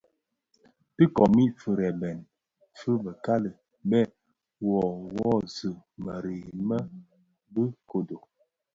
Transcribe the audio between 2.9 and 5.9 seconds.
bekali bè woowoksi